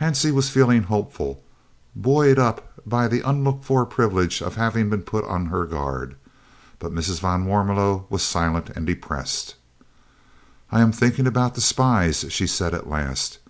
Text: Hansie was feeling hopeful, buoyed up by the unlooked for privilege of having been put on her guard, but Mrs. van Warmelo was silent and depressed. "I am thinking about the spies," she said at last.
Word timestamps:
Hansie 0.00 0.30
was 0.32 0.48
feeling 0.48 0.84
hopeful, 0.84 1.42
buoyed 1.94 2.38
up 2.38 2.72
by 2.86 3.06
the 3.06 3.20
unlooked 3.20 3.66
for 3.66 3.84
privilege 3.84 4.40
of 4.40 4.56
having 4.56 4.88
been 4.88 5.02
put 5.02 5.26
on 5.26 5.44
her 5.52 5.66
guard, 5.66 6.16
but 6.78 6.90
Mrs. 6.90 7.20
van 7.20 7.44
Warmelo 7.44 8.06
was 8.08 8.22
silent 8.22 8.70
and 8.70 8.86
depressed. 8.86 9.56
"I 10.72 10.80
am 10.80 10.90
thinking 10.92 11.26
about 11.26 11.54
the 11.54 11.60
spies," 11.60 12.24
she 12.30 12.46
said 12.46 12.72
at 12.72 12.88
last. 12.88 13.40